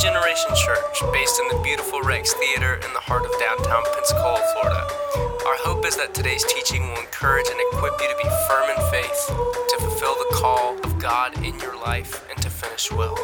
[0.00, 4.88] Generation Church, based in the beautiful Rex Theater in the heart of downtown Pensacola, Florida.
[5.44, 8.90] Our hope is that today's teaching will encourage and equip you to be firm in
[8.90, 13.14] faith, to fulfill the call of God in your life, and to finish well.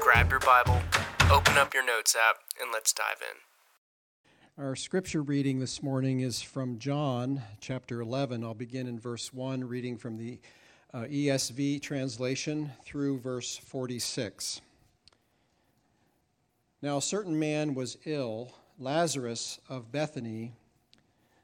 [0.00, 0.80] Grab your Bible,
[1.28, 4.64] open up your notes app, and let's dive in.
[4.64, 8.44] Our scripture reading this morning is from John chapter 11.
[8.44, 10.38] I'll begin in verse 1, reading from the
[10.94, 14.60] uh, ESV translation through verse 46.
[16.82, 20.52] Now, a certain man was ill, Lazarus of Bethany,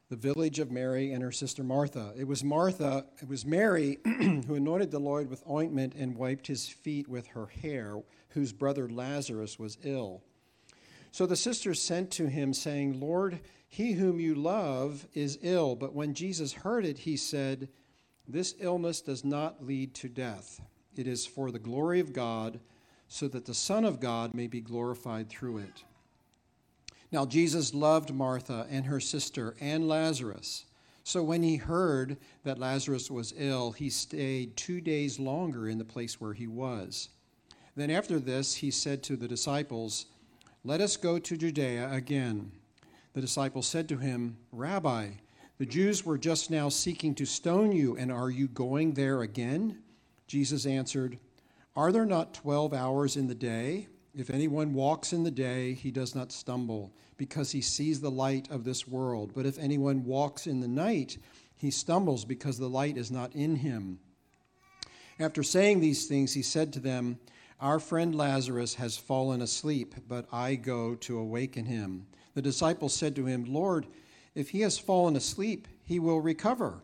[0.08, 2.12] the village of Mary and her sister Martha.
[2.18, 6.66] It was Martha, it was Mary who anointed the Lord with ointment and wiped his
[6.66, 10.24] feet with her hair, whose brother Lazarus was ill.
[11.12, 15.76] So the sisters sent to him, saying, Lord, he whom you love is ill.
[15.76, 17.68] But when Jesus heard it, he said,
[18.26, 20.60] This illness does not lead to death.
[20.96, 22.58] It is for the glory of God
[23.08, 25.84] so that the Son of God may be glorified through it.
[27.10, 30.66] Now, Jesus loved Martha and her sister and Lazarus.
[31.04, 35.84] So when he heard that Lazarus was ill, he stayed two days longer in the
[35.84, 37.08] place where he was.
[37.76, 40.06] Then after this, he said to the disciples,
[40.64, 42.52] Let us go to Judea again.
[43.14, 45.08] The disciples said to him, Rabbi,
[45.56, 49.78] the Jews were just now seeking to stone you, and are you going there again?
[50.26, 51.18] Jesus answered,
[51.78, 53.86] are there not 12 hours in the day?
[54.12, 58.50] If anyone walks in the day, he does not stumble, because he sees the light
[58.50, 59.30] of this world.
[59.32, 61.18] But if anyone walks in the night,
[61.54, 64.00] he stumbles, because the light is not in him.
[65.20, 67.20] After saying these things, he said to them,
[67.60, 72.08] Our friend Lazarus has fallen asleep, but I go to awaken him.
[72.34, 73.86] The disciples said to him, Lord,
[74.34, 76.82] if he has fallen asleep, he will recover.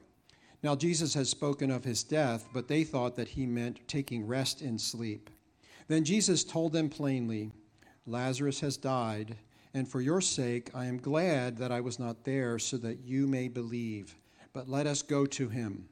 [0.64, 4.62] Now, Jesus has spoken of his death, but they thought that he meant taking rest
[4.62, 5.28] in sleep.
[5.88, 7.52] Then Jesus told them plainly,
[8.06, 9.36] Lazarus has died,
[9.74, 13.26] and for your sake I am glad that I was not there, so that you
[13.26, 14.16] may believe.
[14.54, 15.86] But let us go to him.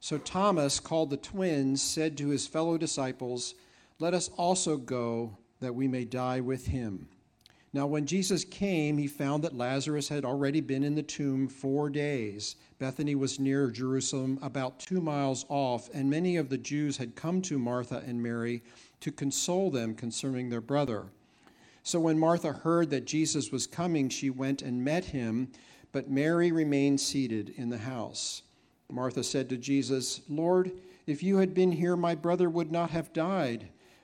[0.00, 3.54] So Thomas, called the twins, said to his fellow disciples,
[3.98, 7.06] Let us also go, that we may die with him.
[7.72, 11.88] Now, when Jesus came, he found that Lazarus had already been in the tomb four
[11.88, 12.56] days.
[12.80, 17.40] Bethany was near Jerusalem, about two miles off, and many of the Jews had come
[17.42, 18.64] to Martha and Mary
[19.00, 21.04] to console them concerning their brother.
[21.84, 25.52] So when Martha heard that Jesus was coming, she went and met him,
[25.92, 28.42] but Mary remained seated in the house.
[28.90, 30.72] Martha said to Jesus, Lord,
[31.06, 33.68] if you had been here, my brother would not have died.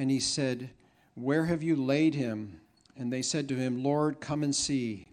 [0.00, 0.70] And he said,
[1.14, 2.58] Where have you laid him?
[2.96, 5.08] And they said to him, Lord, come and see.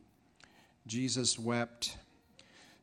[0.86, 1.98] Jesus wept.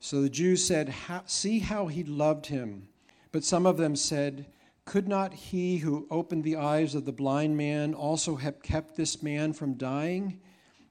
[0.00, 2.88] So the Jews said, See how he loved him.
[3.32, 4.44] But some of them said,
[4.84, 9.22] Could not he who opened the eyes of the blind man also have kept this
[9.22, 10.38] man from dying?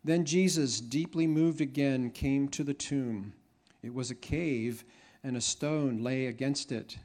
[0.04, 3.34] Then Jesus, deeply moved again, came to the tomb.
[3.84, 4.84] It was a cave,
[5.24, 6.98] and a stone lay against it.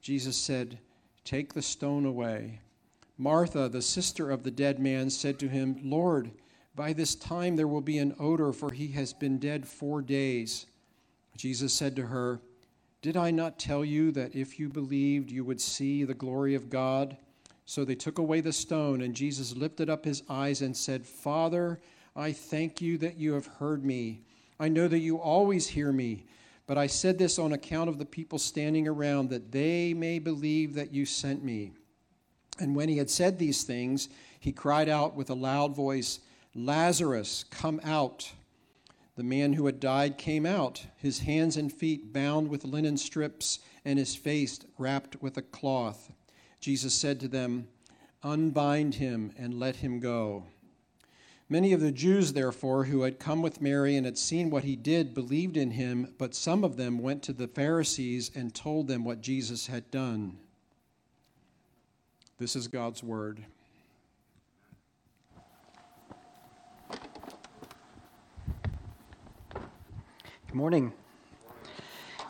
[0.00, 0.78] Jesus said,
[1.24, 2.60] Take the stone away.
[3.18, 6.30] Martha, the sister of the dead man, said to him, Lord,
[6.74, 10.66] by this time there will be an odor, for he has been dead four days.
[11.36, 12.40] Jesus said to her,
[13.02, 16.70] Did I not tell you that if you believed, you would see the glory of
[16.70, 17.16] God?
[17.64, 21.80] So they took away the stone, and Jesus lifted up his eyes and said, Father,
[22.14, 24.22] I thank you that you have heard me.
[24.60, 26.24] I know that you always hear me
[26.66, 30.74] But I said this on account of the people standing around, that they may believe
[30.74, 31.72] that you sent me.
[32.58, 34.08] And when he had said these things,
[34.38, 36.20] he cried out with a loud voice,
[36.54, 38.32] Lazarus, come out.
[39.16, 43.60] The man who had died came out, his hands and feet bound with linen strips,
[43.84, 46.12] and his face wrapped with a cloth.
[46.60, 47.68] Jesus said to them,
[48.22, 50.44] Unbind him and let him go.
[51.48, 54.74] Many of the Jews, therefore, who had come with Mary and had seen what he
[54.74, 59.04] did, believed in him, but some of them went to the Pharisees and told them
[59.04, 60.38] what Jesus had done.
[62.38, 63.42] This is God's word.
[69.50, 70.92] Good morning.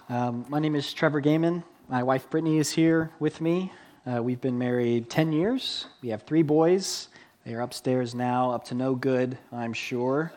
[0.08, 1.64] Um, my name is Trevor Gehman.
[1.88, 3.72] My wife Brittany is here with me.
[4.06, 5.86] Uh, we've been married 10 years.
[6.00, 7.08] We have three boys.
[7.44, 10.32] They are upstairs now, up to no good, I'm sure.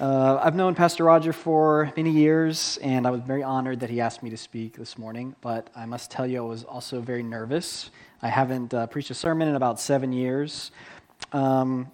[0.00, 4.00] Uh, I've known Pastor Roger for many years, and I was very honored that he
[4.00, 5.36] asked me to speak this morning.
[5.42, 7.90] But I must tell you, I was also very nervous.
[8.22, 10.70] I haven't uh, preached a sermon in about seven years.
[11.32, 11.90] Um,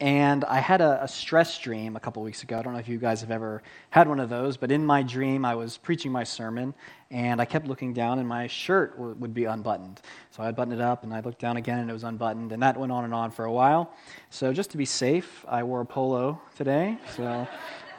[0.00, 2.58] and I had a, a, stress dream a couple weeks ago.
[2.58, 5.02] I don't know if you guys have ever had one of those, but in my
[5.04, 6.74] dream, I was preaching my sermon,
[7.12, 10.00] and I kept looking down, and my shirt w- would be unbuttoned.
[10.32, 12.60] So I'd button it up, and I looked down again, and it was unbuttoned, and
[12.64, 13.94] that went on and on for a while.
[14.30, 16.98] So just to be safe, I wore a polo today.
[17.14, 17.46] So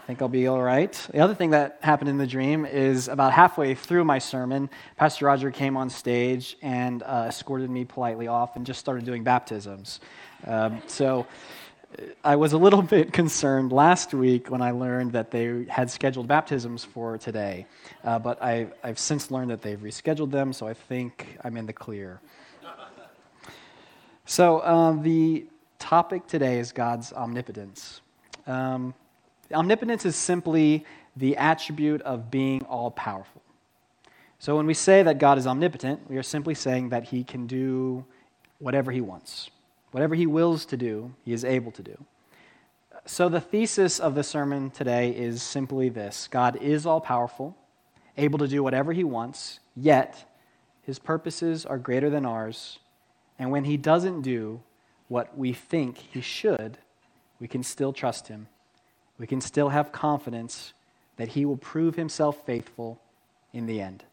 [0.03, 0.91] I think I'll be all right.
[1.13, 5.27] The other thing that happened in the dream is about halfway through my sermon, Pastor
[5.27, 10.01] Roger came on stage and uh, escorted me politely off and just started doing baptisms.
[10.45, 11.25] Um, so
[12.21, 16.27] I was a little bit concerned last week when I learned that they had scheduled
[16.27, 17.65] baptisms for today,
[18.03, 21.65] uh, but I, I've since learned that they've rescheduled them, so I think I'm in
[21.65, 22.19] the clear.
[24.25, 25.45] So, um, the
[25.79, 28.01] topic today is God's omnipotence.
[28.47, 28.93] Um,
[29.53, 30.85] omnipotence is simply
[31.15, 33.41] the attribute of being all powerful.
[34.39, 37.47] So, when we say that God is omnipotent, we are simply saying that he can
[37.47, 38.03] do
[38.59, 39.49] whatever he wants.
[39.91, 42.05] Whatever he wills to do, he is able to do.
[43.05, 47.55] So, the thesis of the sermon today is simply this God is all powerful,
[48.17, 50.29] able to do whatever he wants, yet
[50.81, 52.79] his purposes are greater than ours.
[53.39, 54.61] And when he doesn't do
[55.07, 56.77] what we think he should,
[57.39, 58.47] we can still trust him.
[59.17, 60.73] We can still have confidence
[61.17, 62.99] that he will prove himself faithful
[63.53, 64.03] in the end.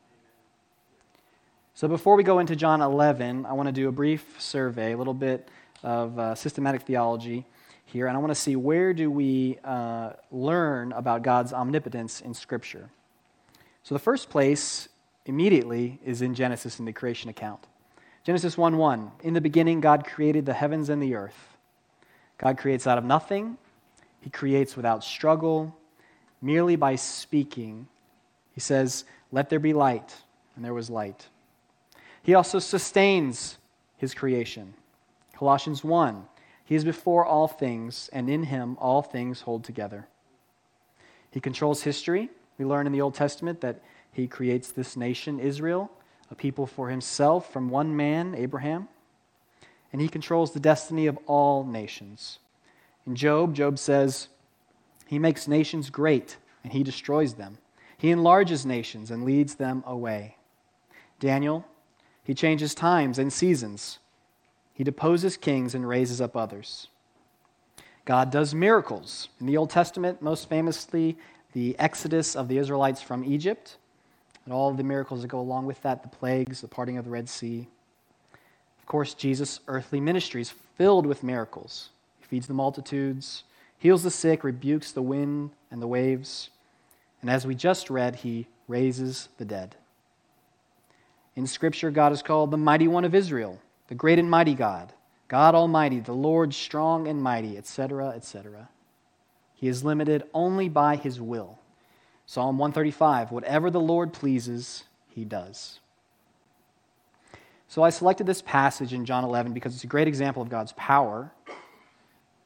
[1.74, 4.96] So, before we go into John 11, I want to do a brief survey, a
[4.98, 5.48] little bit
[5.82, 7.46] of uh, systematic theology
[7.86, 12.34] here, and I want to see where do we uh, learn about God's omnipotence in
[12.34, 12.90] Scripture.
[13.82, 14.88] So the first place
[15.24, 17.66] immediately is in Genesis in the creation account.
[18.24, 19.12] Genesis 1 1.
[19.22, 21.56] In the beginning, God created the heavens and the earth.
[22.36, 23.56] God creates out of nothing,
[24.20, 25.76] He creates without struggle,
[26.42, 27.88] merely by speaking.
[28.52, 30.14] He says, Let there be light,
[30.56, 31.28] and there was light.
[32.22, 33.58] He also sustains
[33.96, 34.74] His creation.
[35.34, 36.26] Colossians 1
[36.64, 40.06] He is before all things, and in him all things hold together.
[41.30, 42.28] He controls history.
[42.58, 43.80] We learn in the Old Testament that
[44.12, 45.90] he creates this nation, Israel,
[46.30, 48.88] a people for himself from one man, Abraham.
[49.92, 52.38] And he controls the destiny of all nations.
[53.06, 54.28] In Job, Job says,
[55.06, 57.58] He makes nations great, and he destroys them.
[57.96, 60.36] He enlarges nations and leads them away.
[61.18, 61.66] Daniel,
[62.24, 63.98] he changes times and seasons.
[64.72, 66.88] He deposes kings and raises up others.
[68.04, 69.28] God does miracles.
[69.40, 71.18] In the Old Testament, most famously,
[71.52, 73.76] the exodus of the Israelites from Egypt,
[74.44, 77.04] and all of the miracles that go along with that the plagues, the parting of
[77.04, 77.68] the Red Sea.
[78.78, 81.90] Of course, Jesus' earthly ministry is filled with miracles.
[82.30, 83.42] Feeds the multitudes,
[83.76, 86.50] heals the sick, rebukes the wind and the waves,
[87.20, 89.74] and as we just read, he raises the dead.
[91.34, 94.92] In Scripture, God is called the Mighty One of Israel the great and mighty God,
[95.26, 98.68] God Almighty, the Lord strong and mighty, etc., etc.
[99.56, 101.58] He is limited only by his will.
[102.24, 105.80] Psalm 135 Whatever the Lord pleases, he does.
[107.66, 110.72] So I selected this passage in John 11 because it's a great example of God's
[110.76, 111.32] power,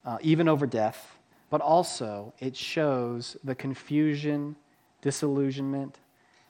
[0.04, 1.16] uh, even over death,
[1.50, 4.56] but also it shows the confusion,
[5.02, 5.98] disillusionment,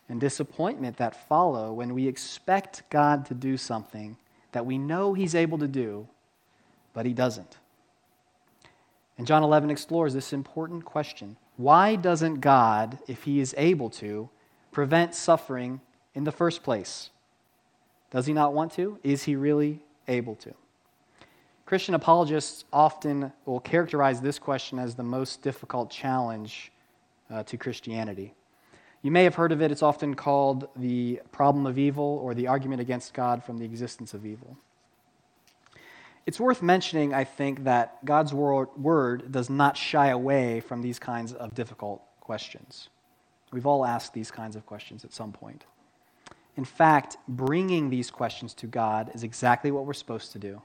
[0.08, 4.16] and disappointment that follow when we expect God to do something
[4.52, 6.06] that we know he's able to do,
[6.92, 7.58] but he doesn't.
[9.16, 14.28] And John 11 explores this important question Why doesn't God, if he is able to,
[14.72, 15.80] prevent suffering
[16.14, 17.10] in the first place?
[18.10, 18.98] Does he not want to?
[19.02, 20.54] Is he really able to?
[21.66, 26.70] Christian apologists often will characterize this question as the most difficult challenge
[27.30, 28.34] uh, to Christianity.
[29.00, 29.72] You may have heard of it.
[29.72, 34.12] It's often called the problem of evil or the argument against God from the existence
[34.12, 34.58] of evil.
[36.26, 41.32] It's worth mentioning, I think, that God's word does not shy away from these kinds
[41.32, 42.88] of difficult questions.
[43.52, 45.64] We've all asked these kinds of questions at some point.
[46.56, 50.62] In fact, bringing these questions to God is exactly what we're supposed to do.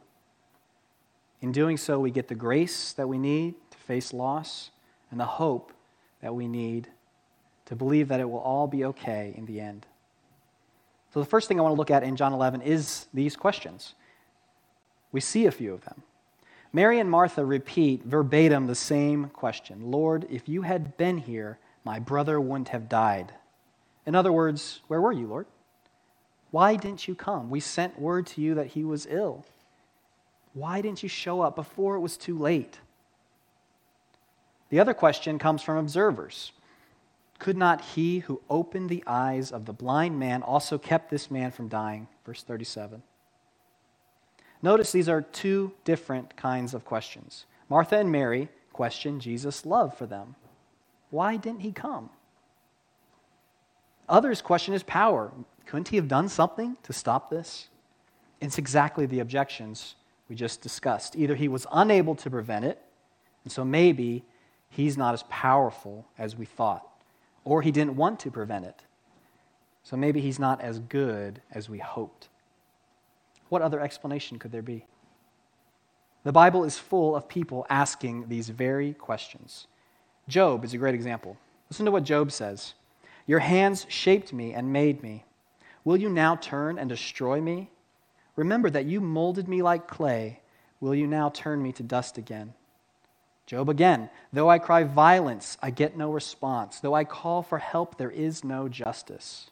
[1.42, 4.72] In doing so, we get the grace that we need to face loss
[5.10, 5.72] and the hope
[6.22, 6.90] that we need
[7.66, 9.86] to believe that it will all be okay in the end.
[11.14, 13.96] So, the first thing I want to look at in John 11 is these questions.
[15.12, 16.04] We see a few of them.
[16.72, 22.00] Mary and Martha repeat verbatim the same question Lord, if you had been here, my
[22.00, 23.34] brother wouldn't have died.
[24.06, 25.48] In other words, where were you, Lord?
[26.52, 27.50] Why didn't you come?
[27.50, 29.46] We sent word to you that he was ill.
[30.60, 32.80] Why didn't you show up before it was too late?
[34.68, 36.52] The other question comes from observers.
[37.40, 41.52] Could not he who opened the eyes of the blind man also kept this man
[41.52, 42.10] from dying?
[42.26, 43.02] Verse 37.
[44.62, 47.46] Notice these are two different kinds of questions.
[47.70, 50.36] Martha and Mary question Jesus' love for them.
[51.10, 52.10] Why didn't he come?
[54.10, 55.32] Others question his power.
[55.66, 57.70] Couldn't he have done something to stop this?
[58.42, 59.96] It's exactly the objections
[60.30, 61.16] we just discussed.
[61.16, 62.80] Either he was unable to prevent it,
[63.44, 64.24] and so maybe
[64.70, 66.88] he's not as powerful as we thought,
[67.44, 68.84] or he didn't want to prevent it.
[69.84, 72.30] So maybe he's not as good as we hoped.
[73.50, 74.86] What other explanation could there be?
[76.24, 79.68] The Bible is full of people asking these very questions.
[80.28, 81.38] Job is a great example.
[81.70, 82.76] Listen to what Job says
[83.26, 85.26] Your hands shaped me and made me.
[85.84, 87.72] Will you now turn and destroy me?
[88.40, 90.40] Remember that you molded me like clay.
[90.80, 92.54] Will you now turn me to dust again?
[93.46, 96.80] Job again, though I cry violence, I get no response.
[96.80, 99.50] Though I call for help, there is no justice.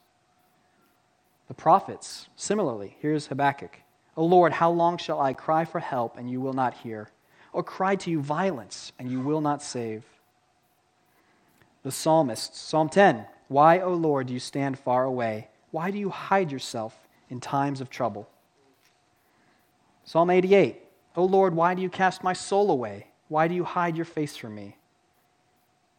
[1.50, 3.78] The prophets, similarly, here's Habakkuk.
[4.16, 7.10] O Lord, how long shall I cry for help and you will not hear?
[7.52, 10.06] Or cry to you violence and you will not save?
[11.84, 15.50] The psalmists, Psalm 10 Why, O Lord, do you stand far away?
[15.72, 16.98] Why do you hide yourself
[17.30, 18.30] in times of trouble?
[20.08, 20.82] Psalm 88
[21.18, 23.08] O Lord, why do you cast my soul away?
[23.28, 24.78] Why do you hide your face from me?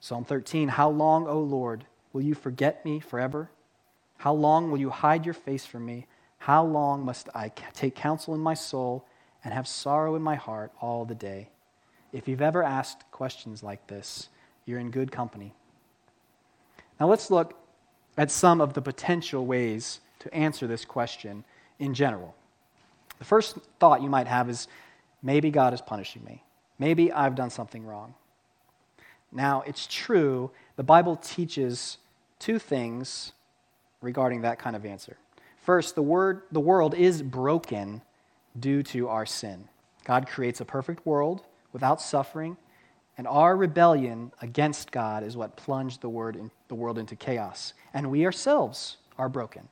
[0.00, 1.85] Psalm 13 How long, O Lord,
[2.15, 3.50] will you forget me forever?
[4.17, 6.07] How long will you hide your face from me?
[6.38, 9.07] How long must I take counsel in my soul
[9.45, 11.50] and have sorrow in my heart all the day?
[12.11, 14.31] If you've ever asked questions like this,
[14.65, 15.53] you're in good company.
[16.99, 17.55] Now let's look
[18.17, 21.45] at some of the potential ways to answer this question
[21.79, 22.35] in general.
[23.19, 24.69] The first thought you might have is
[25.23, 26.43] maybe God is punishing me.
[26.79, 28.15] Maybe I've done something wrong.
[29.33, 31.99] Now, it's true, the Bible teaches
[32.39, 33.33] two things
[34.01, 35.17] regarding that kind of answer.
[35.61, 38.01] First, the, word, the world is broken
[38.59, 39.69] due to our sin.
[40.05, 42.57] God creates a perfect world without suffering,
[43.19, 47.75] and our rebellion against God is what plunged the, word in, the world into chaos.
[47.93, 49.69] And we ourselves are broken.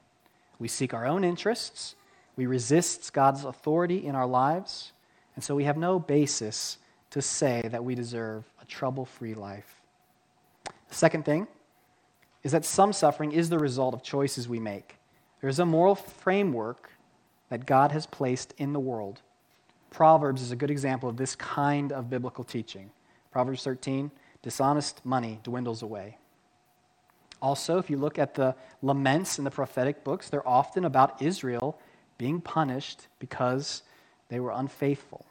[0.58, 1.94] We seek our own interests,
[2.36, 4.92] we resist God's authority in our lives,
[5.34, 6.78] and so we have no basis
[7.10, 9.80] to say that we deserve a trouble free life.
[10.88, 11.46] The second thing
[12.42, 14.96] is that some suffering is the result of choices we make.
[15.40, 16.90] There's a moral framework
[17.48, 19.20] that God has placed in the world.
[19.90, 22.90] Proverbs is a good example of this kind of biblical teaching.
[23.30, 24.10] Proverbs 13
[24.42, 26.18] dishonest money dwindles away.
[27.42, 31.78] Also, if you look at the laments in the prophetic books, they're often about Israel
[32.18, 33.82] being punished because
[34.28, 35.24] they were unfaithful.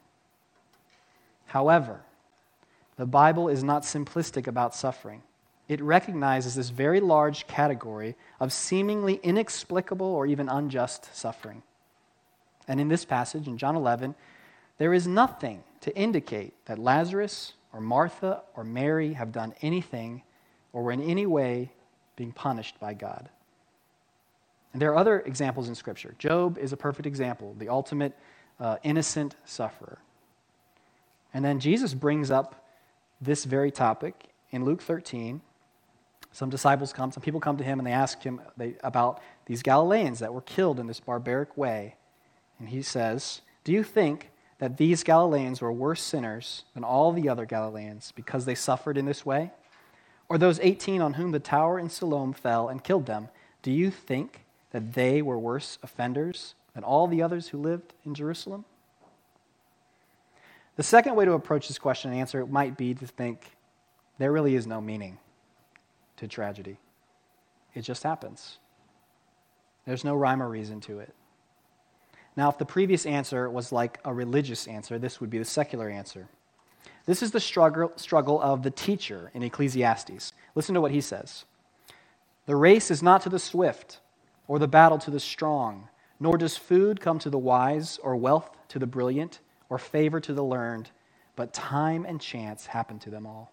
[1.47, 2.01] However,
[2.97, 5.21] the Bible is not simplistic about suffering
[5.67, 11.63] it recognizes this very large category of seemingly inexplicable or even unjust suffering.
[12.67, 14.15] And in this passage, in John 11,
[14.77, 20.21] there is nothing to indicate that Lazarus or Martha or Mary have done anything
[20.71, 21.71] or were in any way
[22.15, 23.29] being punished by God.
[24.75, 26.15] And there are other examples in Scripture.
[26.19, 28.11] Job is a perfect example, the ultimate
[28.59, 29.99] uh, innocent sufferer.
[31.33, 32.67] And then Jesus brings up
[33.21, 35.39] this very topic in Luke 13
[36.33, 39.63] some disciples come, some people come to him and they ask him they, about these
[39.63, 41.95] Galileans that were killed in this barbaric way.
[42.59, 47.29] And he says, Do you think that these Galileans were worse sinners than all the
[47.29, 49.51] other Galileans because they suffered in this way?
[50.27, 53.29] Or those 18 on whom the tower in Siloam fell and killed them,
[53.61, 54.44] do you think
[54.75, 58.65] that they were worse offenders than all the others who lived in Jerusalem?
[60.75, 63.55] The second way to approach this question and answer it might be to think
[64.17, 65.17] there really is no meaning
[66.17, 66.75] to tragedy.
[67.73, 68.57] It just happens.
[69.85, 71.13] There's no rhyme or reason to it.
[72.35, 75.89] Now, if the previous answer was like a religious answer, this would be the secular
[75.89, 76.27] answer.
[77.05, 80.33] This is the struggle, struggle of the teacher in Ecclesiastes.
[80.53, 81.45] Listen to what he says
[82.45, 84.01] The race is not to the swift,
[84.47, 88.49] or the battle to the strong, nor does food come to the wise, or wealth
[88.69, 90.91] to the brilliant, or favor to the learned,
[91.35, 93.51] but time and chance happen to them all.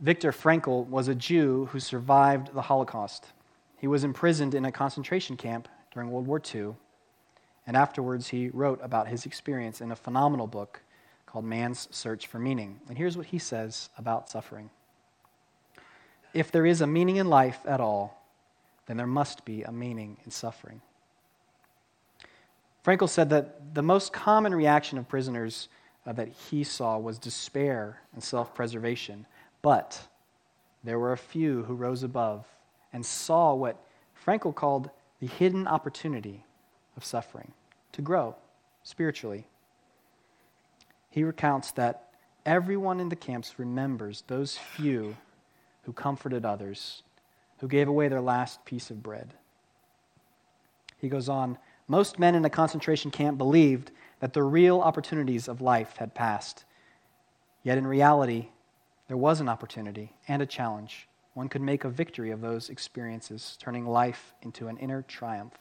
[0.00, 3.26] Viktor Frankl was a Jew who survived the Holocaust.
[3.78, 6.74] He was imprisoned in a concentration camp during World War II,
[7.66, 10.82] and afterwards he wrote about his experience in a phenomenal book
[11.26, 12.80] called Man's Search for Meaning.
[12.88, 14.70] And here's what he says about suffering
[16.32, 18.23] If there is a meaning in life at all,
[18.86, 20.80] then there must be a meaning in suffering.
[22.84, 25.68] Frankl said that the most common reaction of prisoners
[26.06, 29.26] uh, that he saw was despair and self preservation.
[29.62, 30.06] But
[30.82, 32.44] there were a few who rose above
[32.92, 33.82] and saw what
[34.24, 36.44] Frankl called the hidden opportunity
[36.96, 37.52] of suffering
[37.92, 38.36] to grow
[38.82, 39.46] spiritually.
[41.08, 42.10] He recounts that
[42.44, 45.16] everyone in the camps remembers those few
[45.84, 47.03] who comforted others,
[47.64, 49.32] who gave away their last piece of bread.
[50.98, 51.56] He goes on,
[51.88, 53.90] most men in a concentration camp believed
[54.20, 56.66] that the real opportunities of life had passed.
[57.62, 58.48] Yet in reality,
[59.08, 61.08] there was an opportunity and a challenge.
[61.32, 65.56] One could make a victory of those experiences, turning life into an inner triumph.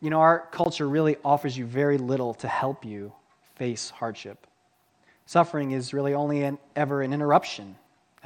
[0.00, 3.12] You know, our culture really offers you very little to help you
[3.56, 4.46] face hardship.
[5.26, 7.74] Suffering is really only an, ever an interruption,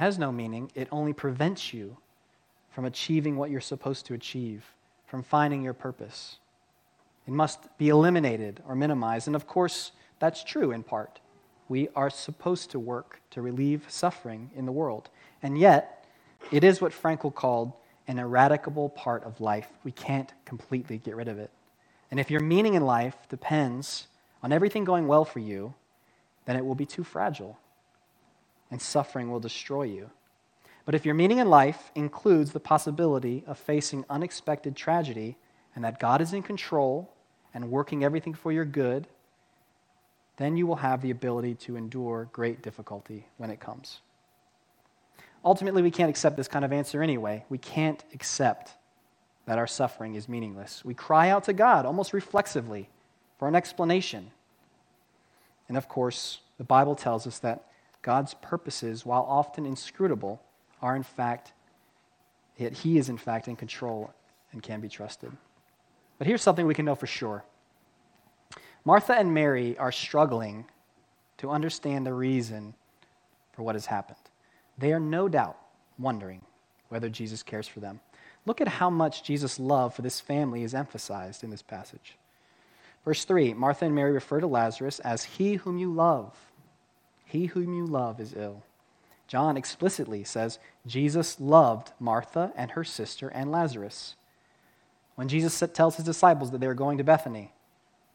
[0.03, 0.69] has no meaning.
[0.75, 1.97] It only prevents you
[2.71, 4.65] from achieving what you're supposed to achieve
[5.07, 6.37] from finding your purpose.
[7.25, 9.27] It must be eliminated or minimized.
[9.27, 11.19] And of course, that's true in part.
[11.69, 15.09] We are supposed to work to relieve suffering in the world.
[15.41, 16.05] And yet,
[16.51, 17.71] it is what Frankl called
[18.07, 19.67] an eradicable part of life.
[19.85, 21.51] We can't completely get rid of it.
[22.11, 24.07] And if your meaning in life depends
[24.41, 25.73] on everything going well for you,
[26.45, 27.57] then it will be too fragile,
[28.73, 30.09] and suffering will destroy you.
[30.83, 35.37] But if your meaning in life includes the possibility of facing unexpected tragedy
[35.75, 37.13] and that God is in control
[37.53, 39.05] and working everything for your good,
[40.37, 44.01] then you will have the ability to endure great difficulty when it comes.
[45.45, 47.45] Ultimately, we can't accept this kind of answer anyway.
[47.49, 48.71] We can't accept
[49.45, 50.83] that our suffering is meaningless.
[50.83, 52.89] We cry out to God almost reflexively
[53.37, 54.31] for an explanation.
[55.67, 57.67] And of course, the Bible tells us that
[58.03, 60.41] God's purposes, while often inscrutable,
[60.81, 61.53] are in fact,
[62.57, 64.13] yet he is in fact in control
[64.51, 65.31] and can be trusted.
[66.19, 67.43] But here's something we can know for sure
[68.85, 70.65] Martha and Mary are struggling
[71.37, 72.73] to understand the reason
[73.53, 74.17] for what has happened.
[74.77, 75.57] They are no doubt
[75.97, 76.41] wondering
[76.89, 78.01] whether Jesus cares for them.
[78.45, 82.17] Look at how much Jesus' love for this family is emphasized in this passage.
[83.05, 86.35] Verse 3 Martha and Mary refer to Lazarus as he whom you love.
[87.33, 88.61] He whom you love is ill.
[89.27, 94.13] John explicitly says Jesus loved Martha and her sister and Lazarus.
[95.15, 97.51] When Jesus tells his disciples that they are going to Bethany,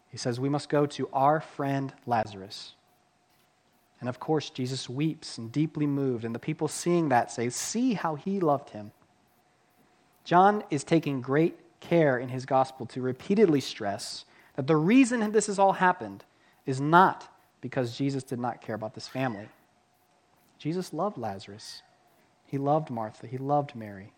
[0.09, 2.75] he says, We must go to our friend Lazarus.
[3.99, 7.95] And of course, Jesus weeps and deeply moved, and the people seeing that say, See
[7.95, 8.93] how he loved him.
[10.23, 15.49] John is taking great care in his gospel to repeatedly stress that the reason this
[15.49, 16.23] has all happened
[16.67, 17.29] is not
[17.61, 19.49] because Jesus did not care about this family.
[20.59, 21.83] Jesus loved Lazarus.
[22.47, 23.27] He loved Martha.
[23.27, 24.13] He loved Mary.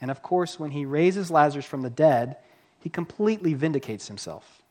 [0.00, 2.36] And of course, when he raises Lazarus from the dead,
[2.78, 4.62] he completely vindicates himself.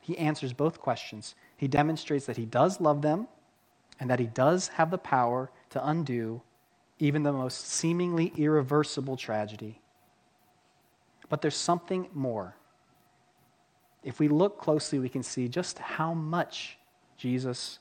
[0.00, 1.34] He answers both questions.
[1.56, 3.28] He demonstrates that he does love them
[4.00, 6.42] and that he does have the power to undo
[6.98, 9.80] even the most seemingly irreversible tragedy.
[11.28, 12.54] But there's something more.
[14.04, 16.78] If we look closely, we can see just how much
[17.22, 17.78] Jesus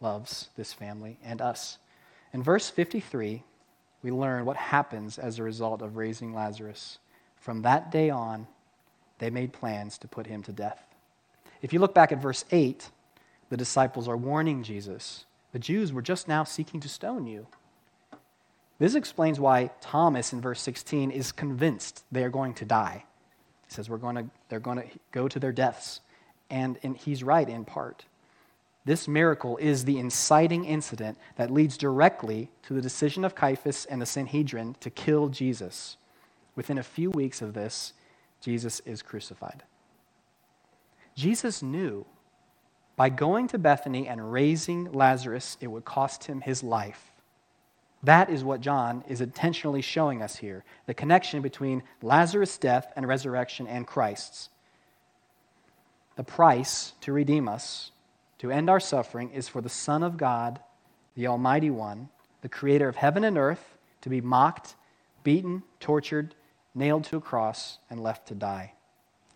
[0.00, 1.76] loves this family and us.
[2.32, 3.42] In verse 53,
[4.02, 6.98] we learn what happens as a result of raising Lazarus.
[7.36, 8.46] From that day on,
[9.18, 10.82] they made plans to put him to death.
[11.60, 12.90] If you look back at verse 8,
[13.50, 15.26] the disciples are warning Jesus.
[15.52, 17.48] The Jews were just now seeking to stone you.
[18.78, 23.04] This explains why Thomas in verse 16 is convinced they are going to die.
[23.68, 26.00] He says we're going to, they're going to go to their deaths.
[26.48, 28.06] And, and he's right in part.
[28.86, 34.00] This miracle is the inciting incident that leads directly to the decision of Caiaphas and
[34.00, 35.96] the Sanhedrin to kill Jesus.
[36.54, 37.94] Within a few weeks of this,
[38.40, 39.64] Jesus is crucified.
[41.16, 42.06] Jesus knew
[42.94, 47.10] by going to Bethany and raising Lazarus, it would cost him his life.
[48.04, 53.08] That is what John is intentionally showing us here the connection between Lazarus' death and
[53.08, 54.48] resurrection and Christ's.
[56.14, 57.90] The price to redeem us,
[58.38, 60.60] to end our suffering, is for the Son of God,
[61.14, 62.08] the Almighty One,
[62.42, 64.74] the creator of heaven and earth, to be mocked,
[65.24, 66.34] beaten, tortured,
[66.74, 68.74] nailed to a cross, and left to die.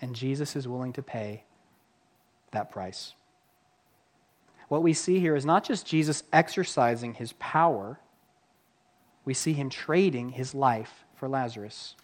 [0.00, 1.44] And Jesus is willing to pay
[2.52, 3.14] that price.
[4.68, 7.98] What we see here is not just Jesus exercising his power,
[9.24, 11.96] we see him trading his life for Lazarus,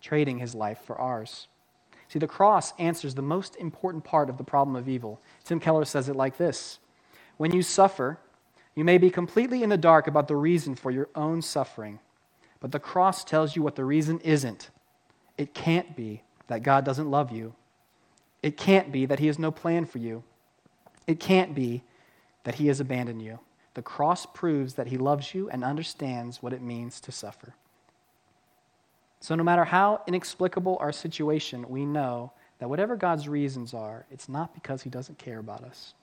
[0.00, 1.48] trading his life for ours.
[2.08, 5.20] See, the cross answers the most important part of the problem of evil.
[5.44, 6.78] Tim Keller says it like this
[7.36, 8.18] When you suffer,
[8.74, 11.98] you may be completely in the dark about the reason for your own suffering,
[12.60, 14.70] but the cross tells you what the reason isn't.
[15.36, 17.54] It can't be that God doesn't love you,
[18.42, 20.24] it can't be that He has no plan for you,
[21.06, 21.82] it can't be
[22.44, 23.40] that He has abandoned you.
[23.74, 27.54] The cross proves that He loves you and understands what it means to suffer.
[29.20, 34.28] So, no matter how inexplicable our situation, we know that whatever God's reasons are, it's
[34.28, 35.94] not because He doesn't care about us.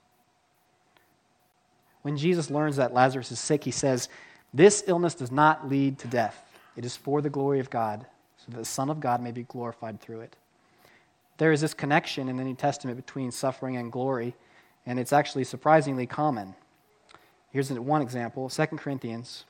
[2.01, 4.09] When Jesus learns that Lazarus is sick, He says,
[4.53, 6.43] This illness does not lead to death.
[6.75, 8.05] It is for the glory of God,
[8.37, 10.35] so that the Son of God may be glorified through it.
[11.37, 14.35] There is this connection in the New Testament between suffering and glory,
[14.85, 16.55] and it's actually surprisingly common.
[17.51, 19.45] Here's one example 2 Corinthians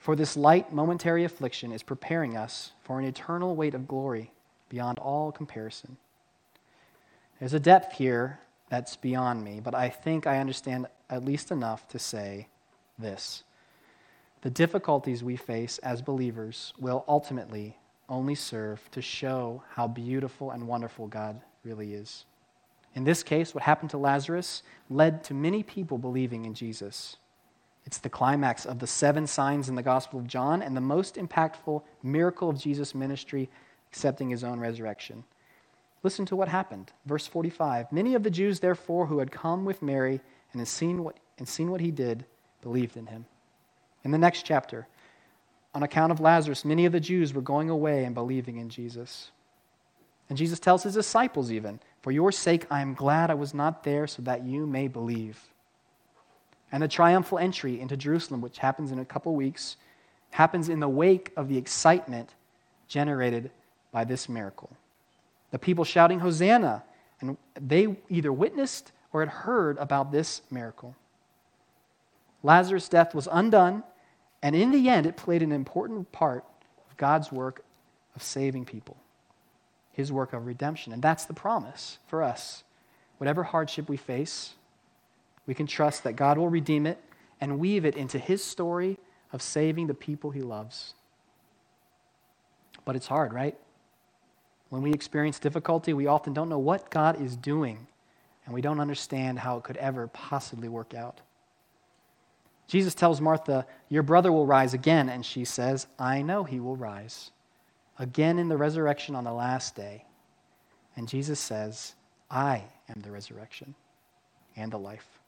[0.00, 4.32] for this light momentary affliction is preparing us for an eternal weight of glory
[4.70, 5.98] beyond all comparison.
[7.38, 11.86] There's a depth here that's beyond me, but I think I understand at least enough
[11.88, 12.48] to say
[12.98, 13.44] this.
[14.40, 17.76] The difficulties we face as believers will ultimately
[18.08, 22.24] only serve to show how beautiful and wonderful God really is.
[22.94, 27.18] In this case, what happened to Lazarus led to many people believing in Jesus.
[27.90, 31.16] It's the climax of the seven signs in the Gospel of John and the most
[31.16, 33.50] impactful miracle of Jesus' ministry,
[33.88, 35.24] accepting his own resurrection.
[36.04, 36.92] Listen to what happened.
[37.04, 40.20] Verse 45 Many of the Jews, therefore, who had come with Mary
[40.52, 42.24] and had seen what, and seen what he did,
[42.62, 43.26] believed in him.
[44.04, 44.86] In the next chapter,
[45.74, 49.32] on account of Lazarus, many of the Jews were going away and believing in Jesus.
[50.28, 53.82] And Jesus tells his disciples, even, For your sake, I am glad I was not
[53.82, 55.40] there so that you may believe.
[56.72, 59.76] And the triumphal entry into Jerusalem, which happens in a couple weeks,
[60.30, 62.34] happens in the wake of the excitement
[62.86, 63.50] generated
[63.92, 64.70] by this miracle.
[65.50, 66.84] The people shouting, Hosanna,
[67.20, 70.94] and they either witnessed or had heard about this miracle.
[72.42, 73.82] Lazarus' death was undone,
[74.42, 76.44] and in the end, it played an important part
[76.88, 77.64] of God's work
[78.14, 78.96] of saving people,
[79.92, 80.92] his work of redemption.
[80.92, 82.62] And that's the promise for us.
[83.18, 84.54] Whatever hardship we face,
[85.46, 86.98] we can trust that God will redeem it
[87.40, 88.98] and weave it into his story
[89.32, 90.94] of saving the people he loves.
[92.84, 93.56] But it's hard, right?
[94.68, 97.86] When we experience difficulty, we often don't know what God is doing,
[98.44, 101.20] and we don't understand how it could ever possibly work out.
[102.68, 106.76] Jesus tells Martha, Your brother will rise again, and she says, I know he will
[106.76, 107.32] rise
[107.98, 110.04] again in the resurrection on the last day.
[110.96, 111.94] And Jesus says,
[112.30, 113.74] I am the resurrection
[114.56, 115.19] and the life.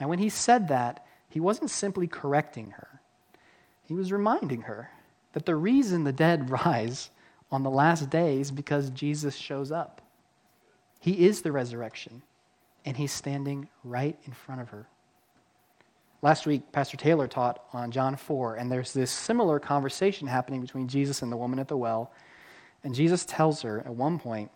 [0.00, 3.00] And when he said that, he wasn't simply correcting her,
[3.84, 4.90] he was reminding her
[5.32, 7.10] that the reason the dead rise
[7.52, 10.00] on the last day is because Jesus shows up.
[11.00, 12.22] He is the resurrection,
[12.84, 14.86] and he's standing right in front of her.
[16.22, 20.86] Last week, Pastor Taylor taught on John 4, and there's this similar conversation happening between
[20.86, 22.12] Jesus and the woman at the well.
[22.84, 24.50] And Jesus tells her at one point,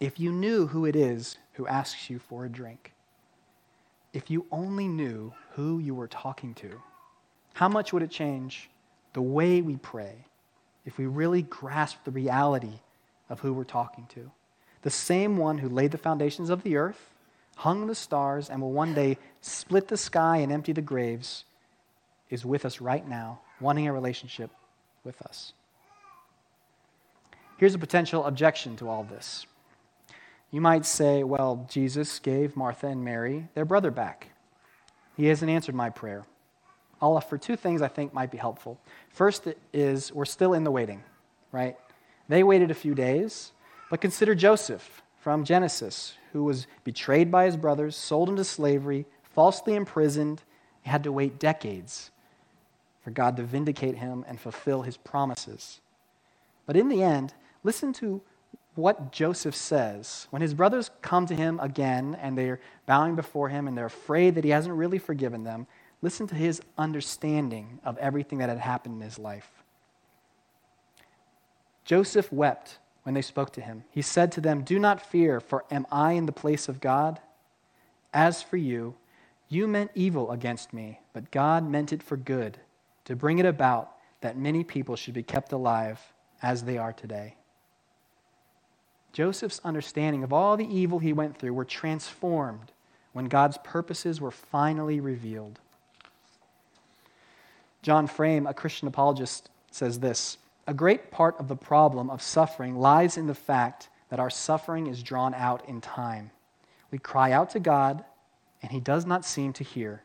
[0.00, 2.92] If you knew who it is who asks you for a drink,
[4.12, 6.80] if you only knew who you were talking to,
[7.54, 8.70] how much would it change
[9.12, 10.26] the way we pray
[10.84, 12.80] if we really grasped the reality
[13.28, 14.30] of who we're talking to?
[14.82, 17.10] The same one who laid the foundations of the earth,
[17.56, 21.44] hung the stars, and will one day split the sky and empty the graves
[22.30, 24.50] is with us right now, wanting a relationship
[25.04, 25.52] with us.
[27.58, 29.46] Here's a potential objection to all this.
[30.50, 34.28] You might say, well, Jesus gave Martha and Mary their brother back.
[35.16, 36.24] He hasn't answered my prayer.
[37.00, 38.80] I'll offer two things I think might be helpful.
[39.10, 41.02] First is we're still in the waiting,
[41.52, 41.76] right?
[42.28, 43.52] They waited a few days,
[43.90, 49.74] but consider Joseph from Genesis, who was betrayed by his brothers, sold into slavery, falsely
[49.74, 50.42] imprisoned.
[50.82, 52.10] He had to wait decades
[53.02, 55.80] for God to vindicate him and fulfill his promises.
[56.66, 58.20] But in the end, listen to
[58.80, 60.26] what Joseph says.
[60.30, 64.34] When his brothers come to him again and they're bowing before him and they're afraid
[64.34, 65.66] that he hasn't really forgiven them,
[66.02, 69.50] Listen to his understanding of everything that had happened in his life.
[71.84, 73.84] Joseph wept when they spoke to him.
[73.90, 77.20] He said to them, Do not fear, for am I in the place of God?
[78.14, 78.94] As for you,
[79.48, 82.58] you meant evil against me, but God meant it for good,
[83.04, 86.00] to bring it about that many people should be kept alive
[86.42, 87.34] as they are today.
[89.12, 92.72] Joseph's understanding of all the evil he went through were transformed
[93.12, 95.58] when God's purposes were finally revealed.
[97.82, 102.76] John Frame, a Christian apologist, says this A great part of the problem of suffering
[102.76, 106.30] lies in the fact that our suffering is drawn out in time.
[106.90, 108.04] We cry out to God,
[108.62, 110.02] and He does not seem to hear.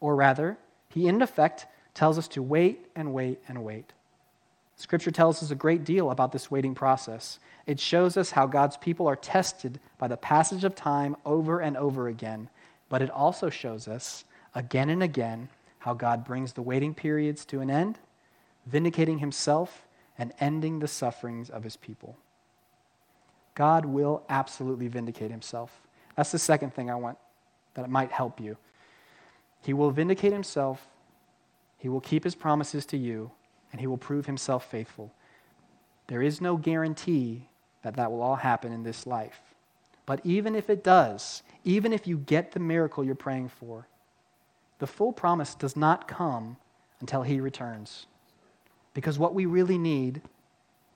[0.00, 3.92] Or rather, He in effect tells us to wait and wait and wait.
[4.76, 7.38] Scripture tells us a great deal about this waiting process.
[7.66, 11.76] It shows us how God's people are tested by the passage of time over and
[11.78, 12.50] over again,
[12.90, 17.60] but it also shows us again and again how God brings the waiting periods to
[17.60, 17.98] an end,
[18.66, 19.86] vindicating himself
[20.18, 22.16] and ending the sufferings of his people.
[23.54, 25.80] God will absolutely vindicate himself.
[26.16, 27.16] That's the second thing I want
[27.74, 28.58] that it might help you.
[29.62, 30.86] He will vindicate himself,
[31.78, 33.30] he will keep his promises to you,
[33.76, 35.12] and he will prove himself faithful.
[36.06, 37.46] There is no guarantee
[37.82, 39.38] that that will all happen in this life.
[40.06, 43.86] But even if it does, even if you get the miracle you're praying for,
[44.78, 46.56] the full promise does not come
[47.00, 48.06] until he returns.
[48.94, 50.22] Because what we really need,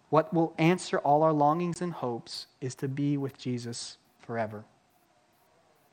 [0.09, 4.65] what will answer all our longings and hopes, is to be with Jesus forever.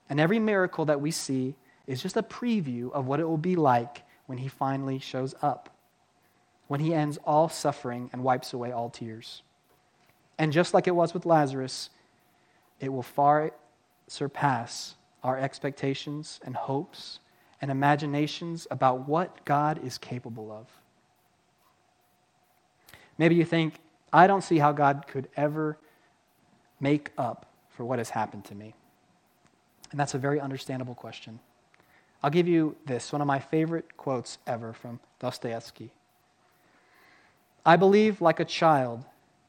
[0.09, 3.57] And every miracle that we see is just a preview of what it will be
[3.57, 5.76] like when he finally shows up
[6.67, 9.41] when he ends all suffering and wipes away all tears.
[10.37, 11.89] And just like it was with Lazarus,
[12.79, 13.51] it will far
[14.07, 17.19] surpass our expectations and hopes
[17.61, 20.67] and imaginations about what God is capable of.
[23.17, 23.79] Maybe you think,
[24.13, 25.77] I don't see how God could ever
[26.79, 28.75] make up for what has happened to me.
[29.91, 31.39] And that's a very understandable question.
[32.21, 35.91] I'll give you this, one of my favorite quotes ever from Dostoevsky.
[37.67, 39.03] I believe, like a child,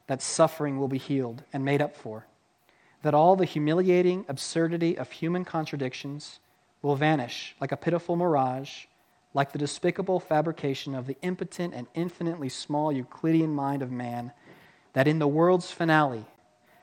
[0.07, 2.27] that suffering will be healed and made up for,
[3.01, 6.41] that all the humiliating absurdity of human contradictions
[6.81, 8.87] will vanish like a pitiful mirage,
[9.33, 14.33] like the despicable fabrication of the impotent and infinitely small Euclidean mind of man,
[14.91, 16.25] that in the world's finale,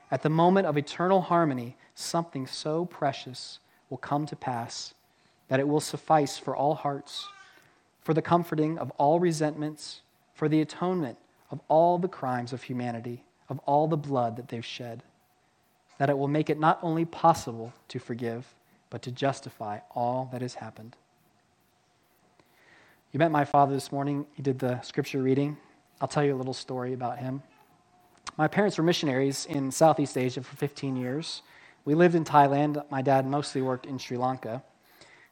[0.09, 3.59] at the moment of eternal harmony, something so precious
[3.91, 4.95] will come to pass
[5.49, 7.27] that it will suffice for all hearts,
[8.01, 10.01] for the comforting of all resentments,
[10.33, 11.19] for the atonement
[11.51, 15.03] of all the crimes of humanity, of all the blood that they've shed,
[15.97, 18.53] that it will make it not only possible to forgive,
[18.89, 20.95] but to justify all that has happened.
[23.11, 24.25] You met my father this morning.
[24.33, 25.57] He did the scripture reading.
[25.99, 27.41] I'll tell you a little story about him.
[28.37, 31.41] My parents were missionaries in Southeast Asia for 15 years.
[31.85, 32.83] We lived in Thailand.
[32.91, 34.61] My dad mostly worked in Sri Lanka.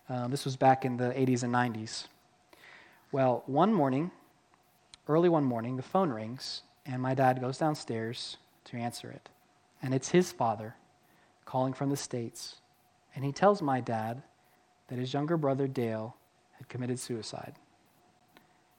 [0.10, 2.08] Uh, this was back in the 80s and 90s.
[3.12, 4.12] Well, one morning,
[5.08, 9.30] early one morning, the phone rings, and my dad goes downstairs to answer it.
[9.82, 10.76] And it's his father
[11.46, 12.56] calling from the States.
[13.16, 14.24] And he tells my dad
[14.88, 16.16] that his younger brother, Dale,
[16.58, 17.54] had committed suicide.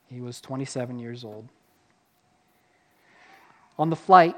[0.09, 1.49] He was 27 years old.
[3.79, 4.37] On the flight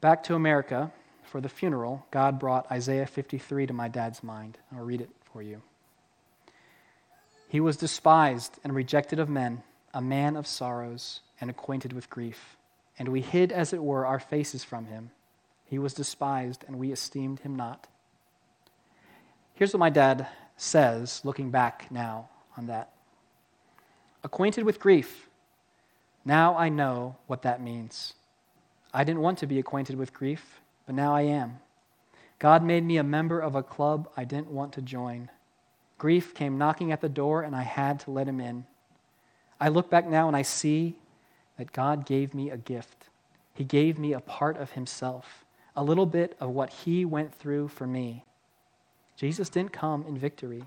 [0.00, 0.90] back to America
[1.24, 4.58] for the funeral, God brought Isaiah 53 to my dad's mind.
[4.74, 5.62] I'll read it for you.
[7.48, 9.62] He was despised and rejected of men
[9.94, 12.56] a man of sorrows and acquainted with grief.
[12.98, 15.10] And we hid, as it were, our faces from him.
[15.64, 17.86] He was despised, and we esteemed him not.
[19.54, 22.92] Here's what my dad says, looking back now on that
[24.24, 25.28] Acquainted with grief.
[26.24, 28.14] Now I know what that means.
[28.92, 31.60] I didn't want to be acquainted with grief, but now I am.
[32.38, 35.30] God made me a member of a club I didn't want to join.
[35.98, 38.66] Grief came knocking at the door, and I had to let him in.
[39.60, 40.96] I look back now and I see
[41.56, 43.08] that God gave me a gift.
[43.54, 45.44] He gave me a part of Himself,
[45.74, 48.24] a little bit of what He went through for me.
[49.16, 50.64] Jesus didn't come in victory.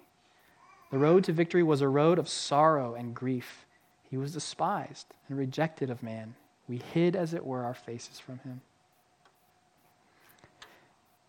[0.92, 3.66] The road to victory was a road of sorrow and grief.
[4.10, 6.36] He was despised and rejected of man.
[6.68, 8.60] We hid, as it were, our faces from Him.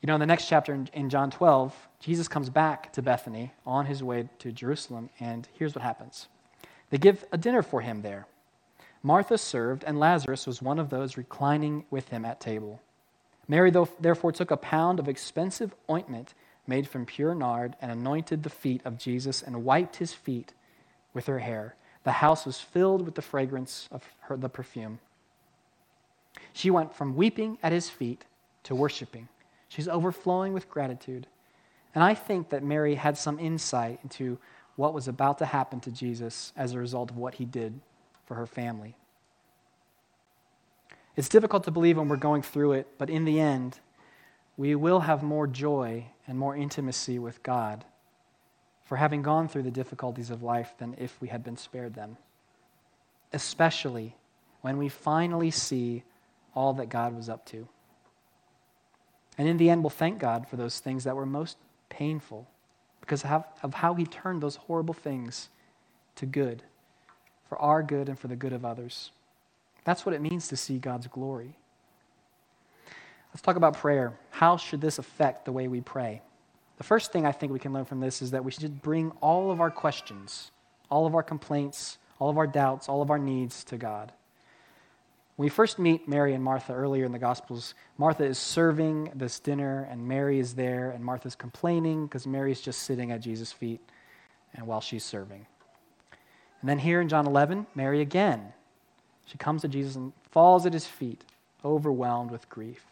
[0.03, 3.87] You know, in the next chapter in, John 12, Jesus comes back to Bethany on
[3.87, 6.27] his way to Jerusalem, and here's what happens.
[6.93, 8.27] They give a dinner for him there.
[9.03, 12.83] Martha served, and Lazarus was one of those reclining with him at table.
[13.49, 16.35] Mary, therefore, took a pound of expensive ointment
[16.67, 20.53] made from pure nard and anointed the feet of Jesus and wiped his feet
[21.15, 21.77] with her hair.
[22.05, 24.99] The house was filled with the fragrance of her, the perfume.
[26.53, 28.27] She went from weeping at his feet
[28.65, 29.29] to worshiping.
[29.67, 31.27] She's overflowing with gratitude.
[31.95, 34.39] And I think that Mary had some insight into
[34.77, 37.81] what was about to happen to Jesus as a result of what he did
[38.25, 38.97] for her family.
[41.15, 43.81] It's difficult to believe when we're going through it, but in the end,
[44.57, 47.85] we will have more joy and more intimacy with God
[48.85, 52.17] for having gone through the difficulties of life than if we had been spared them.
[53.33, 54.17] Especially
[54.61, 56.05] when we finally see
[56.55, 57.69] all that God was up to.
[59.39, 61.57] And in the end, we'll thank God for those things that were most
[61.89, 62.49] painful
[63.03, 63.23] because
[63.63, 65.51] of how He turned those horrible things
[66.17, 66.63] to good,
[67.51, 69.11] for our good and for the good of others.
[69.85, 71.55] That's what it means to see God's glory.
[73.33, 74.15] Let's talk about prayer.
[74.31, 76.23] How should this affect the way we pray?
[76.79, 79.11] The first thing I think we can learn from this is that we should bring
[79.21, 80.51] all of our questions,
[80.91, 84.13] all of our complaints, all of our doubts, all of our needs to God.
[85.37, 89.41] When we first meet Mary and Martha earlier in the Gospels, Martha is serving this
[89.41, 93.51] dinner, and Mary is there, and Martha's complaining because Mary is just sitting at Jesus'
[93.51, 93.81] feet
[94.55, 95.47] and while she's serving.
[96.61, 98.53] And then here in John 11, Mary again
[99.25, 101.25] she comes to Jesus and falls at his feet,
[101.65, 102.85] overwhelmed with grief.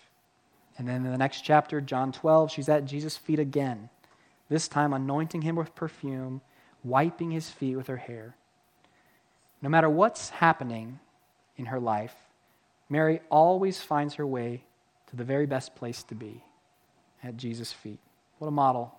[0.78, 3.90] And then in the next chapter, John 12, she's at Jesus' feet again,
[4.48, 6.40] this time anointing him with perfume,
[6.82, 8.36] wiping his feet with her hair.
[9.60, 10.98] No matter what's happening
[11.56, 12.14] in her life,
[12.90, 14.64] Mary always finds her way
[15.06, 16.42] to the very best place to be
[17.22, 18.00] at Jesus' feet.
[18.38, 18.94] What a model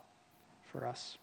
[0.72, 1.18] for us.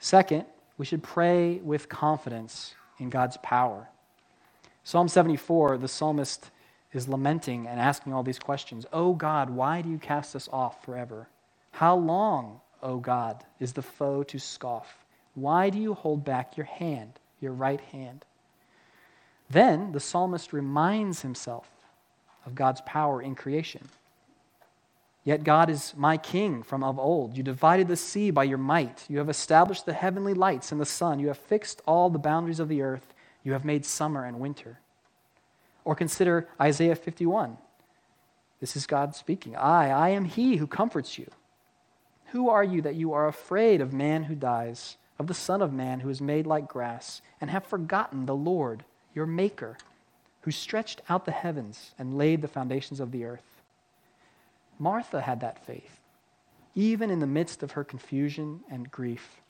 [0.00, 0.44] Second,
[0.76, 3.88] we should pray with confidence in God's power.
[4.82, 6.50] Psalm 74, the psalmist
[6.92, 8.84] is lamenting and asking all these questions.
[8.92, 11.28] Oh God, why do you cast us off forever?
[11.70, 15.04] How long, O oh God, is the foe to scoff?
[15.34, 18.24] Why do you hold back your hand, your right hand?
[19.52, 21.68] Then the psalmist reminds himself
[22.46, 23.86] of God's power in creation.
[25.24, 27.36] Yet God is my king from of old.
[27.36, 29.04] You divided the sea by your might.
[29.08, 31.20] You have established the heavenly lights and the sun.
[31.20, 33.12] You have fixed all the boundaries of the earth.
[33.44, 34.80] You have made summer and winter.
[35.84, 37.58] Or consider Isaiah 51.
[38.58, 39.54] This is God speaking.
[39.54, 41.30] I, I am he who comforts you.
[42.28, 45.74] Who are you that you are afraid of man who dies, of the Son of
[45.74, 48.84] Man who is made like grass, and have forgotten the Lord,
[49.14, 49.76] your Maker,
[50.42, 53.62] who stretched out the heavens and laid the foundations of the earth?
[54.78, 56.00] Martha had that faith,
[56.74, 59.40] even in the midst of her confusion and grief.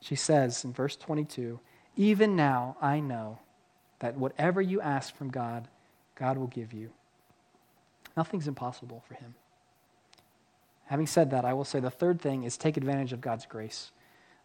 [0.00, 1.60] She says in verse 22
[1.96, 3.38] even now I know
[3.98, 5.68] that whatever you ask from God,
[6.14, 6.90] God will give you.
[8.16, 9.34] Nothing's impossible for him.
[10.86, 13.92] Having said that, I will say the third thing is take advantage of God's grace.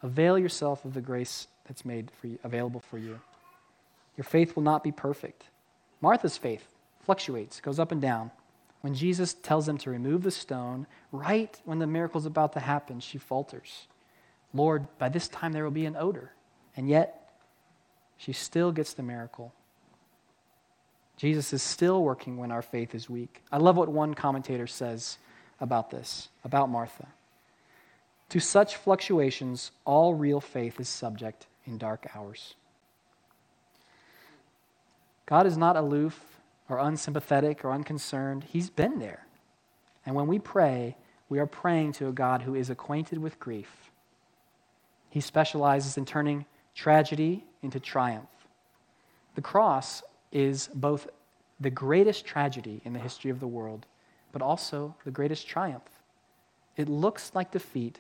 [0.02, 3.20] Avail yourself of the grace that's made for you, available for you.
[4.18, 5.44] Your faith will not be perfect.
[6.02, 6.68] Martha's faith
[7.06, 8.32] fluctuates, goes up and down.
[8.82, 12.60] When Jesus tells them to remove the stone, right when the miracle is about to
[12.60, 13.88] happen, she falters.
[14.54, 16.32] Lord, by this time there will be an odor.
[16.76, 17.32] And yet,
[18.18, 19.54] she still gets the miracle.
[21.16, 23.42] Jesus is still working when our faith is weak.
[23.52, 25.18] I love what one commentator says
[25.60, 27.08] about this, about Martha.
[28.30, 32.56] To such fluctuations, all real faith is subject in dark hours.
[35.28, 38.46] God is not aloof or unsympathetic or unconcerned.
[38.46, 39.28] He's been there.
[40.06, 40.96] And when we pray,
[41.30, 43.92] we are praying to a God who is acquainted with grief.
[45.10, 48.30] He specializes in turning tragedy into triumph.
[49.36, 51.08] The cross is both
[51.60, 53.86] the greatest tragedy in the history of the world,
[54.32, 55.90] but also the greatest triumph.
[56.78, 58.00] It looks like defeat,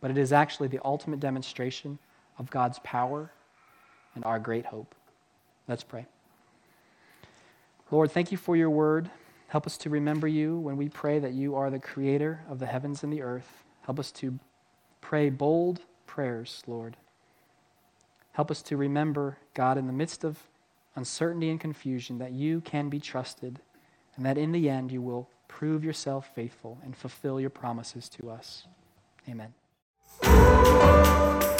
[0.00, 1.98] but it is actually the ultimate demonstration
[2.38, 3.30] of God's power
[4.14, 4.94] and our great hope.
[5.68, 6.06] Let's pray.
[7.90, 9.10] Lord, thank you for your word.
[9.48, 12.66] Help us to remember you when we pray that you are the creator of the
[12.66, 13.64] heavens and the earth.
[13.82, 14.38] Help us to
[15.00, 16.96] pray bold prayers, Lord.
[18.32, 20.38] Help us to remember, God, in the midst of
[20.96, 23.60] uncertainty and confusion, that you can be trusted
[24.16, 28.30] and that in the end you will prove yourself faithful and fulfill your promises to
[28.30, 28.66] us.
[29.28, 29.54] Amen.